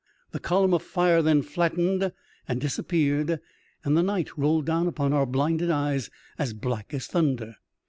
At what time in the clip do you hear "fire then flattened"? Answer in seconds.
0.81-2.11